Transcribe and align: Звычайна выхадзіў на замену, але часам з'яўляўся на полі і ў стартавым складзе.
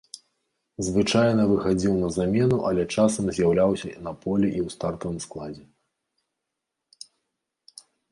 Звычайна 0.85 1.43
выхадзіў 1.49 1.91
на 2.03 2.07
замену, 2.15 2.57
але 2.69 2.85
часам 2.95 3.23
з'яўляўся 3.39 3.89
на 4.07 4.13
полі 4.23 4.47
і 4.49 4.59
ў 4.65 4.75
стартавым 4.77 5.21
складзе. 5.27 5.67